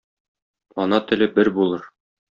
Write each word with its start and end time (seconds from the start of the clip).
Ана 0.85 1.01
теле 1.13 1.31
бер 1.37 1.55
булыр 1.61 1.89